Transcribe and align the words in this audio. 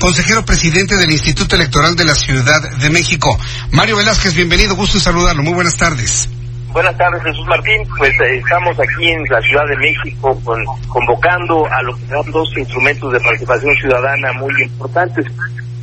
Consejero 0.00 0.42
presidente 0.46 0.96
del 0.96 1.10
Instituto 1.10 1.56
Electoral 1.56 1.94
de 1.94 2.06
la 2.06 2.14
Ciudad 2.14 2.62
de 2.78 2.88
México. 2.88 3.38
Mario 3.70 3.98
Velázquez, 3.98 4.34
bienvenido, 4.34 4.74
gusto 4.74 4.96
en 4.96 5.02
saludarlo. 5.04 5.42
Muy 5.42 5.52
buenas 5.52 5.76
tardes. 5.76 6.26
Buenas 6.72 6.96
tardes, 6.96 7.22
Jesús 7.22 7.46
Martín. 7.46 7.86
Pues 7.98 8.10
eh, 8.12 8.38
estamos 8.38 8.80
aquí 8.80 9.10
en 9.10 9.22
la 9.28 9.42
Ciudad 9.42 9.66
de 9.68 9.76
México 9.76 10.40
con, 10.42 10.64
convocando 10.88 11.66
a 11.66 11.82
los 11.82 12.00
dos 12.32 12.48
instrumentos 12.56 13.12
de 13.12 13.20
participación 13.20 13.74
ciudadana 13.76 14.32
muy 14.32 14.50
importantes. 14.62 15.26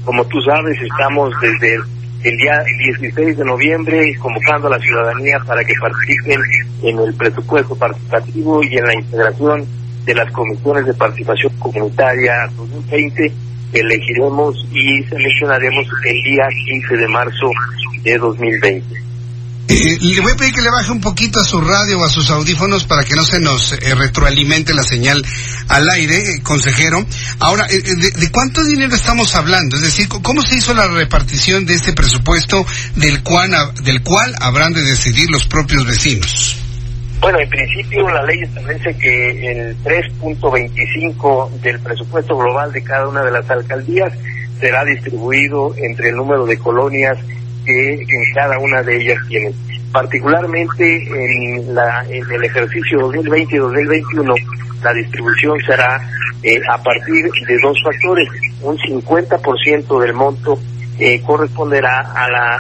Como 0.03 0.25
tú 0.25 0.41
sabes, 0.41 0.75
estamos 0.81 1.31
desde 1.39 1.75
el 2.23 2.37
día 2.37 2.63
16 2.97 3.37
de 3.37 3.45
noviembre 3.45 4.15
convocando 4.17 4.65
a 4.65 4.71
la 4.71 4.79
ciudadanía 4.79 5.37
para 5.45 5.63
que 5.63 5.73
participen 5.79 6.41
en 6.81 6.97
el 6.97 7.13
presupuesto 7.13 7.75
participativo 7.75 8.63
y 8.63 8.77
en 8.77 8.83
la 8.83 8.95
integración 8.95 9.63
de 10.05 10.15
las 10.15 10.31
comisiones 10.31 10.87
de 10.87 10.93
participación 10.95 11.53
comunitaria 11.59 12.49
2020 12.57 13.47
elegiremos 13.73 14.55
y 14.73 15.03
seleccionaremos 15.03 15.85
el 16.05 16.23
día 16.23 16.47
15 16.65 16.97
de 16.97 17.07
marzo 17.07 17.51
de 18.03 18.17
2020. 18.17 19.07
Eh, 19.69 19.97
le 20.01 20.21
voy 20.21 20.31
a 20.31 20.35
pedir 20.35 20.53
que 20.53 20.61
le 20.61 20.69
baje 20.69 20.91
un 20.91 21.01
poquito 21.01 21.41
a 21.41 21.43
su 21.43 21.59
radio 21.59 21.99
o 21.99 22.05
a 22.05 22.09
sus 22.09 22.29
audífonos 22.29 22.85
para 22.85 23.03
que 23.03 23.15
no 23.15 23.25
se 23.25 23.39
nos 23.39 23.73
eh, 23.73 23.95
retroalimente 23.95 24.73
la 24.73 24.83
señal 24.83 25.23
al 25.67 25.89
aire, 25.89 26.17
eh, 26.17 26.41
consejero. 26.41 27.05
Ahora, 27.39 27.67
eh, 27.69 27.81
de, 27.81 28.11
de, 28.11 28.31
cuánto 28.31 28.63
dinero 28.63 28.95
estamos 28.95 29.35
hablando? 29.35 29.75
Es 29.75 29.81
decir, 29.81 30.07
¿cómo 30.07 30.41
se 30.41 30.55
hizo 30.55 30.73
la 30.73 30.87
repartición 30.87 31.65
de 31.65 31.73
este 31.73 31.91
presupuesto 31.91 32.65
del 32.95 33.23
cual, 33.23 33.51
del 33.83 34.01
cual 34.03 34.33
habrán 34.39 34.73
de 34.73 34.83
decidir 34.83 35.29
los 35.29 35.45
propios 35.45 35.85
vecinos? 35.85 36.56
Bueno, 37.19 37.39
en 37.39 37.49
principio 37.49 38.07
la 38.09 38.23
ley 38.23 38.41
establece 38.43 38.95
que 38.97 39.51
el 39.51 39.77
3.25 39.83 41.49
del 41.61 41.79
presupuesto 41.79 42.37
global 42.37 42.71
de 42.71 42.83
cada 42.83 43.07
una 43.07 43.23
de 43.23 43.31
las 43.31 43.49
alcaldías 43.49 44.13
será 44.59 44.85
distribuido 44.85 45.73
entre 45.77 46.09
el 46.09 46.15
número 46.15 46.45
de 46.45 46.57
colonias 46.57 47.17
que 47.65 47.93
en 47.95 48.33
cada 48.35 48.59
una 48.59 48.83
de 48.83 48.97
ellas 48.97 49.19
tienen. 49.27 49.53
Particularmente 49.91 51.03
en, 51.03 51.73
la, 51.73 52.05
en 52.07 52.31
el 52.31 52.43
ejercicio 52.43 52.99
2020 52.99 53.55
y 53.55 53.59
2021, 53.59 54.35
la 54.83 54.93
distribución 54.93 55.59
será 55.65 55.99
eh, 56.43 56.59
a 56.69 56.77
partir 56.81 57.29
de 57.47 57.59
dos 57.59 57.81
factores. 57.83 58.29
Un 58.61 58.77
50% 58.77 59.99
del 59.99 60.13
monto 60.13 60.59
eh, 60.99 61.21
corresponderá 61.21 62.11
a 62.15 62.29
la 62.29 62.59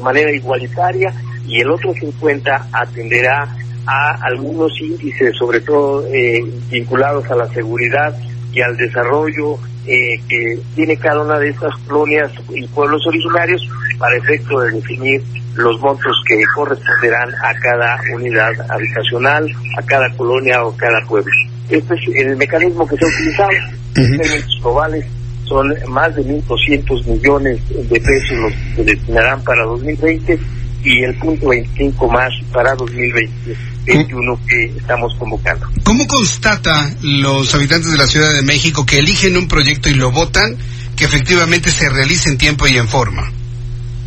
manera 0.00 0.30
igualitaria 0.30 1.12
y 1.46 1.60
el 1.60 1.70
otro 1.70 1.92
50 1.92 2.68
atenderá 2.72 3.48
a 3.86 4.18
algunos 4.22 4.72
índices, 4.80 5.36
sobre 5.36 5.60
todo 5.60 6.06
eh, 6.12 6.44
vinculados 6.70 7.30
a 7.30 7.36
la 7.36 7.48
seguridad 7.48 8.16
y 8.52 8.60
al 8.60 8.76
desarrollo 8.76 9.58
eh, 9.86 10.20
que 10.28 10.58
tiene 10.74 10.96
cada 10.96 11.22
una 11.22 11.38
de 11.38 11.50
estas 11.50 11.74
colonias 11.86 12.30
y 12.54 12.66
pueblos 12.68 13.06
originarios 13.06 13.66
para 13.98 14.16
efecto 14.16 14.60
de 14.60 14.72
definir 14.72 15.22
los 15.56 15.80
montos 15.80 16.12
que 16.26 16.40
corresponderán 16.54 17.30
a 17.42 17.54
cada 17.60 17.98
unidad 18.14 18.52
habitacional, 18.70 19.50
a 19.78 19.82
cada 19.82 20.10
colonia 20.16 20.64
o 20.64 20.76
cada 20.76 21.00
pueblo. 21.06 21.32
Este 21.68 21.94
es 21.94 22.00
el 22.14 22.36
mecanismo 22.36 22.86
que 22.86 22.96
se 22.96 23.04
ha 23.04 23.08
utilizado. 23.08 23.50
En 23.96 24.18
términos 24.18 24.58
globales 24.62 25.06
son 25.44 25.74
más 25.88 26.14
de 26.14 26.22
1.200 26.24 27.06
millones 27.06 27.60
de 27.68 28.00
pesos 28.00 28.38
los 28.38 28.52
que 28.52 28.74
se 28.76 28.84
destinarán 28.84 29.42
para 29.42 29.64
2020 29.64 30.38
y 30.82 31.04
el 31.04 31.14
punto 31.16 31.48
25 31.48 32.08
más 32.08 32.32
para 32.52 32.74
2021 32.74 34.40
que 34.46 34.64
estamos 34.76 35.14
convocando. 35.18 35.66
¿Cómo 35.84 36.06
constata 36.06 36.90
los 37.02 37.54
habitantes 37.54 37.92
de 37.92 37.98
la 37.98 38.06
Ciudad 38.06 38.32
de 38.32 38.42
México 38.42 38.86
que 38.86 38.98
eligen 38.98 39.36
un 39.36 39.48
proyecto 39.48 39.88
y 39.88 39.94
lo 39.94 40.10
votan 40.10 40.56
que 40.96 41.04
efectivamente 41.04 41.70
se 41.70 41.88
realice 41.88 42.28
en 42.30 42.38
tiempo 42.38 42.66
y 42.66 42.76
en 42.76 42.88
forma? 42.88 43.30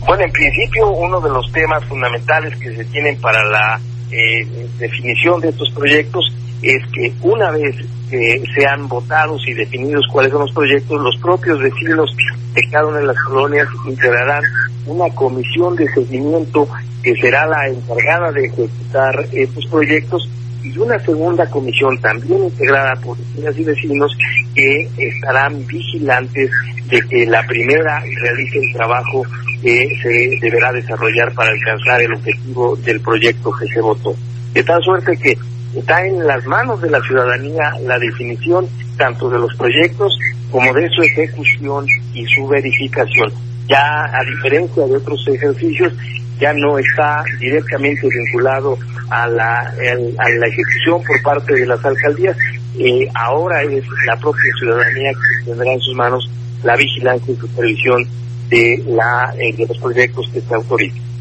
Bueno, 0.06 0.23
en 0.23 0.31
principio 0.31 0.89
uno 0.89 1.22
de 1.22 1.29
los 1.29 1.51
temas 1.51 1.83
fundamentales 1.85 2.57
que 2.59 2.75
se 2.75 2.85
tienen 2.85 3.19
para 3.22 3.44
la 3.45 3.79
eh, 4.12 4.67
definición 4.78 5.39
de 5.41 5.50
estos 5.50 5.72
proyectos 5.72 6.25
es 6.63 6.81
que 6.94 7.13
una 7.22 7.51
vez 7.51 7.75
que 8.09 8.41
sean 8.56 8.88
votados 8.88 9.41
y 9.47 9.53
definidos 9.53 10.06
cuáles 10.12 10.31
son 10.31 10.41
los 10.41 10.51
proyectos, 10.53 11.01
los 11.01 11.18
propios 11.18 11.59
vecinos 11.59 12.16
de 12.53 12.69
cada 12.69 12.88
una 12.88 13.00
de 13.00 13.07
las 13.07 13.18
colonias 13.28 13.68
integrarán 13.85 14.44
una 14.85 15.09
comisión 15.13 15.75
de 15.75 15.88
seguimiento 15.94 16.68
que 17.01 17.16
será 17.16 17.46
la 17.47 17.68
encargada 17.68 18.31
de 18.31 18.46
ejecutar 18.46 19.25
estos 19.31 19.66
proyectos 19.68 20.29
y 20.63 20.78
una 20.78 20.97
segunda 21.00 21.50
comisión 21.50 22.00
también 22.00 22.46
integrada 22.46 22.95
por 23.01 23.18
vecinas 23.18 23.57
y 23.57 23.63
vecinos 23.63 24.18
que 24.56 24.90
estarán 24.97 25.66
vigilantes 25.68 26.50
de 26.88 27.01
que 27.01 27.25
la 27.25 27.45
primera 27.45 28.00
realice 28.00 28.59
el 28.59 28.74
trabajo 28.74 29.24
que 29.62 29.90
se 30.01 30.38
deberá 30.41 30.72
desarrollar 30.72 31.34
para 31.34 31.51
alcanzar 31.51 32.01
el 32.01 32.13
objetivo 32.13 32.75
del 32.78 33.01
proyecto 33.01 33.51
que 33.51 33.68
se 33.68 33.81
votó. 33.81 34.16
De 34.53 34.63
tal 34.63 34.81
suerte 34.84 35.18
que 35.18 35.38
está 35.75 36.06
en 36.06 36.25
las 36.25 36.45
manos 36.45 36.81
de 36.81 36.89
la 36.89 37.01
ciudadanía 37.01 37.73
la 37.85 37.97
definición 38.00 38.67
tanto 38.97 39.29
de 39.29 39.39
los 39.39 39.53
proyectos 39.56 40.17
como 40.51 40.72
de 40.73 40.88
su 40.89 41.01
ejecución 41.01 41.85
y 42.13 42.25
su 42.28 42.47
verificación. 42.47 43.31
Ya 43.67 44.06
a 44.06 44.23
diferencia 44.23 44.85
de 44.85 44.97
otros 44.97 45.28
ejercicios, 45.28 45.94
ya 46.39 46.53
no 46.53 46.78
está 46.78 47.23
directamente 47.39 48.07
vinculado 48.07 48.78
a 49.09 49.28
la, 49.28 49.59
a 49.59 50.29
la 50.29 50.47
ejecución 50.47 51.01
por 51.03 51.22
parte 51.23 51.53
de 51.53 51.66
las 51.66 51.83
alcaldías. 51.83 52.38
Eh, 52.78 53.07
ahora 53.16 53.63
es 53.63 53.83
la 54.06 54.17
propia 54.17 54.41
ciudadanía 54.59 55.12
que 55.12 55.51
tendrá 55.51 55.73
en 55.73 55.79
sus 55.79 55.95
manos 55.95 56.29
la 56.63 56.75
vigilancia 56.75 57.33
y 57.33 57.38
supervisión 57.38 58.07
de, 58.50 58.83
la, 58.88 59.33
eh, 59.38 59.53
de 59.56 59.67
los 59.67 59.78
proyectos 59.78 60.29
que 60.33 60.41
se 60.41 60.53
autorizan. 60.53 61.12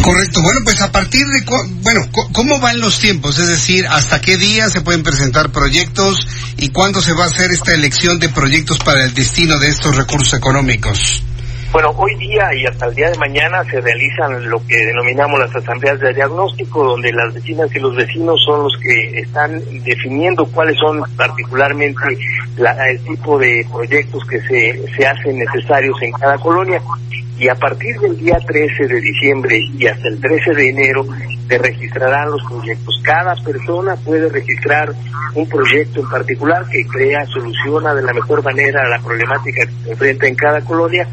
Correcto. 0.00 0.40
Bueno, 0.42 0.60
pues 0.64 0.80
a 0.80 0.90
partir 0.90 1.26
de, 1.26 1.44
bueno, 1.82 2.08
¿cómo 2.32 2.60
van 2.60 2.80
los 2.80 2.98
tiempos? 2.98 3.38
Es 3.38 3.48
decir, 3.48 3.86
¿hasta 3.86 4.20
qué 4.20 4.36
día 4.36 4.70
se 4.70 4.80
pueden 4.80 5.02
presentar 5.02 5.52
proyectos 5.52 6.26
y 6.56 6.70
cuándo 6.70 7.02
se 7.02 7.12
va 7.12 7.24
a 7.24 7.26
hacer 7.26 7.50
esta 7.50 7.74
elección 7.74 8.18
de 8.18 8.28
proyectos 8.28 8.78
para 8.78 9.04
el 9.04 9.12
destino 9.12 9.58
de 9.58 9.68
estos 9.68 9.96
recursos 9.96 10.32
económicos? 10.34 11.22
Bueno, 11.72 11.88
hoy 11.96 12.14
día 12.16 12.54
y 12.54 12.66
hasta 12.66 12.84
el 12.84 12.94
día 12.94 13.10
de 13.10 13.16
mañana 13.16 13.64
se 13.64 13.80
realizan 13.80 14.50
lo 14.50 14.60
que 14.66 14.76
denominamos 14.76 15.40
las 15.40 15.56
asambleas 15.56 15.98
de 16.00 16.12
diagnóstico, 16.12 16.84
donde 16.84 17.10
las 17.12 17.32
vecinas 17.32 17.74
y 17.74 17.78
los 17.78 17.96
vecinos 17.96 18.42
son 18.44 18.64
los 18.64 18.76
que 18.76 19.20
están 19.20 19.58
definiendo 19.82 20.44
cuáles 20.44 20.76
son 20.76 21.02
particularmente 21.16 21.98
la, 22.58 22.72
el 22.90 23.02
tipo 23.04 23.38
de 23.38 23.66
proyectos 23.72 24.22
que 24.26 24.38
se, 24.42 24.86
se 24.94 25.06
hacen 25.06 25.38
necesarios 25.38 25.96
en 26.02 26.12
cada 26.12 26.36
colonia 26.36 26.82
y 27.38 27.48
a 27.48 27.54
partir 27.54 27.98
del 28.00 28.18
día 28.18 28.36
13 28.46 28.88
de 28.88 29.00
diciembre 29.00 29.58
y 29.78 29.86
hasta 29.86 30.08
el 30.08 30.20
13 30.20 30.52
de 30.54 30.68
enero 30.68 31.06
se 31.48 31.56
registrarán 31.56 32.32
los 32.32 32.42
proyectos. 32.50 33.00
Cada 33.02 33.34
persona 33.36 33.96
puede 33.96 34.28
registrar 34.28 34.92
un 35.34 35.48
proyecto 35.48 36.00
en 36.00 36.10
particular 36.10 36.66
que 36.70 36.86
crea, 36.86 37.24
soluciona 37.24 37.94
de 37.94 38.02
la 38.02 38.12
mejor 38.12 38.44
manera 38.44 38.86
la 38.90 38.98
problemática 38.98 39.64
que 39.64 39.84
se 39.84 39.90
enfrenta 39.92 40.26
en 40.26 40.34
cada 40.34 40.60
colonia 40.60 41.08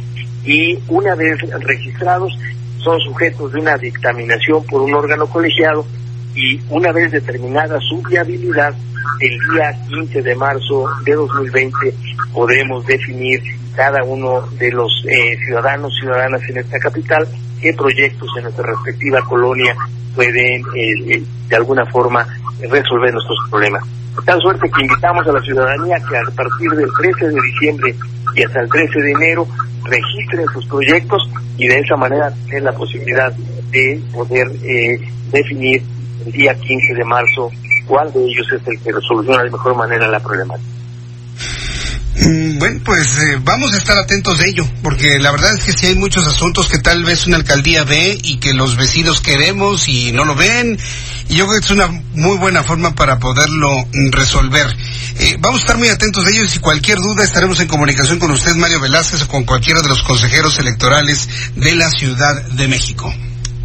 y 0.50 0.80
una 0.88 1.14
vez 1.14 1.40
registrados 1.60 2.34
son 2.80 3.00
sujetos 3.02 3.54
de 3.54 3.60
una 3.60 3.78
dictaminación 3.78 4.66
por 4.66 4.82
un 4.82 4.96
órgano 4.96 5.28
colegiado 5.28 5.86
y 6.34 6.60
una 6.72 6.92
vez 6.92 7.12
determinada 7.12 7.80
su 7.82 8.02
viabilidad, 8.02 8.74
el 9.20 9.40
día 9.52 9.78
15 9.90 10.24
de 10.24 10.36
marzo 10.36 10.86
de 11.06 11.14
2020 11.14 11.94
podremos 12.34 12.84
definir 12.88 13.40
cada 13.76 14.04
uno 14.04 14.42
de 14.58 14.72
los 14.72 14.92
eh, 15.08 15.38
ciudadanos, 15.46 15.94
ciudadanas 16.00 16.42
en 16.50 16.58
esta 16.58 16.80
capital, 16.80 17.28
qué 17.62 17.72
proyectos 17.74 18.30
en 18.38 18.44
nuestra 18.46 18.66
respectiva 18.66 19.22
colonia 19.22 19.76
pueden 20.16 20.64
eh, 20.76 21.14
eh, 21.14 21.24
de 21.48 21.56
alguna 21.56 21.86
forma 21.86 22.26
resolver 22.60 23.14
nuestros 23.14 23.38
problemas. 23.52 23.84
De 24.16 24.26
tal 24.26 24.42
suerte 24.42 24.68
que 24.72 24.82
invitamos 24.82 25.28
a 25.28 25.32
la 25.32 25.42
ciudadanía 25.42 25.98
que 26.10 26.18
a 26.18 26.24
partir 26.36 26.72
del 26.72 26.90
13 27.00 27.28
de 27.28 27.42
diciembre 27.42 27.96
y 28.36 28.44
hasta 28.44 28.62
el 28.62 28.70
13 28.70 29.00
de 29.00 29.12
enero 29.12 29.48
registren 29.90 30.46
sus 30.54 30.66
proyectos 30.66 31.30
y 31.58 31.68
de 31.68 31.80
esa 31.80 31.96
manera 31.96 32.34
tener 32.46 32.64
la 32.64 32.72
posibilidad 32.74 33.32
de 33.72 34.02
poder 34.14 34.48
definir 35.32 35.84
el 36.26 36.32
día 36.32 36.54
15 36.54 36.94
de 36.94 37.04
marzo 37.04 37.52
cuál 37.88 38.12
de 38.14 38.24
ellos 38.24 38.48
es 38.54 38.68
el 38.68 38.80
que 38.80 38.92
resoluciona 38.92 39.44
de 39.44 39.50
mejor 39.50 39.76
manera 39.76 40.08
la 40.08 40.20
problemática. 40.20 40.70
Mm, 42.22 42.60
bueno, 42.60 42.82
pues 42.84 43.18
eh, 43.20 43.40
vamos 43.42 43.74
a 43.74 43.78
estar 43.78 43.98
atentos 43.98 44.40
de 44.40 44.50
ello, 44.50 44.70
porque 44.84 45.20
la 45.20 45.32
verdad 45.32 45.54
es 45.56 45.64
que 45.64 45.72
si 45.72 45.86
hay 45.86 45.96
muchos 45.96 46.28
asuntos 46.28 46.68
que 46.68 46.78
tal 46.78 47.04
vez 47.06 47.26
una 47.28 47.38
alcaldía 47.38 47.86
ve 47.86 48.18
y 48.22 48.38
que 48.38 48.54
los 48.54 48.76
vecinos 48.76 49.22
queremos 49.22 49.88
y 49.88 50.12
no 50.12 50.26
lo 50.26 50.36
ven, 50.36 50.78
y 51.30 51.36
yo 51.36 51.48
creo 51.48 51.60
que 51.60 51.66
es 51.66 51.72
una 51.72 51.88
muy 51.88 52.38
buena 52.38 52.62
forma 52.62 52.94
para 52.94 53.20
poderlo 53.20 53.72
resolver. 54.12 54.68
Eh, 55.20 55.38
vamos 55.40 55.62
a 55.62 55.64
estar 55.64 55.78
muy 55.78 55.88
atentos 55.88 56.26
de 56.26 56.32
ellos 56.32 56.54
y 56.56 56.60
cualquier 56.60 56.98
duda 56.98 57.24
estaremos 57.24 57.60
en 57.62 57.68
comunicación 57.68 58.20
con 58.20 58.32
usted, 58.32 58.54
Mario 58.56 58.82
Velázquez, 58.82 59.22
o 59.22 59.28
con 59.30 59.46
cualquiera 59.46 59.82
de 59.82 59.88
los 59.88 60.04
consejeros 60.04 60.60
electorales 60.60 61.30
de 61.56 61.76
la 61.76 61.90
Ciudad 61.90 62.42
de 62.50 62.68
México. 62.68 63.14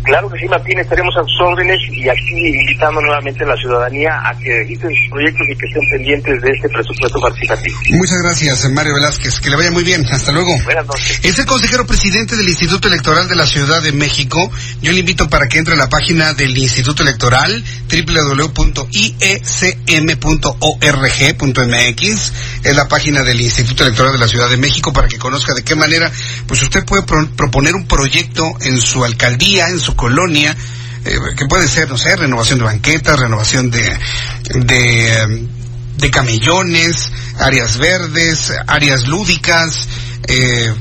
Claro 0.05 0.29
que 0.29 0.39
sí, 0.39 0.47
Martín, 0.47 0.79
estaremos 0.79 1.17
a 1.17 1.23
sus 1.23 1.41
órdenes 1.41 1.79
y 1.91 2.07
aquí 2.09 2.37
invitando 2.61 3.01
nuevamente 3.01 3.43
a 3.43 3.47
la 3.47 3.57
ciudadanía 3.57 4.13
a 4.23 4.39
que 4.39 4.59
registren 4.59 4.95
sus 4.95 5.09
proyectos 5.11 5.47
y 5.49 5.57
que 5.57 5.67
estén 5.67 5.83
pendientes 5.91 6.43
de 6.43 6.51
este 6.51 6.69
presupuesto 6.69 7.21
participativo. 7.21 7.77
Muchas 7.91 8.23
gracias, 8.23 8.71
Mario 8.71 8.95
Velázquez. 8.95 9.41
Que 9.41 9.49
le 9.49 9.57
vaya 9.57 9.71
muy 9.71 9.83
bien. 9.83 10.05
Hasta 10.11 10.31
luego. 10.31 10.55
Buenas 10.65 10.87
noches. 10.87 11.21
Es 11.23 11.39
el 11.39 11.47
consejero 11.47 11.87
presidente 11.87 12.37
del 12.37 12.47
Instituto 12.47 12.89
Electoral 12.89 13.29
de 13.29 13.37
la 13.37 13.47
Ciudad 13.47 13.83
de 13.83 13.93
México. 13.93 14.51
Yo 14.83 14.93
le 14.93 15.01
invito 15.01 15.29
para 15.31 15.49
que 15.49 15.57
entre 15.59 15.73
a 15.73 15.77
la 15.79 15.89
página 15.89 16.35
del 16.35 16.57
Instituto 16.57 17.03
Electoral, 17.03 17.65
www.iecm.org.mx. 17.89 19.13
Es 22.63 22.77
la 22.77 22.89
página 22.89 23.23
del 23.23 23.41
Instituto 23.41 23.85
Electoral 23.85 24.13
de 24.13 24.19
la 24.19 24.29
Ciudad 24.29 24.51
de 24.51 24.59
México 24.59 24.93
para 24.93 25.09
que 25.09 25.19
conozca 25.19 25.55
de 25.55 25.65
qué 25.65 25.75
manera 25.75 26.13
pues 26.47 26.63
usted 26.63 26.85
puede 26.85 27.05
pro 27.05 27.27
proponer 27.37 27.75
un 27.75 27.87
proyecto 27.87 28.45
en 28.61 28.81
su 28.81 29.05
alcaldía, 29.05 29.69
en 29.69 29.79
su 29.79 29.94
colonia, 29.97 30.57
eh, 31.05 31.19
que 31.37 31.47
puede 31.47 31.69
ser, 31.69 31.89
no 31.89 31.99
sé, 31.99 32.17
renovación 32.17 32.59
de 32.59 32.65
banquetas, 32.65 33.19
renovación 33.19 33.71
de, 33.71 33.99
de, 34.55 35.47
de 35.97 36.11
camellones, 36.11 37.11
áreas 37.39 37.79
verdes, 37.79 38.53
áreas 38.67 39.07
lúdicas, 39.07 39.89
eh, 40.27 40.75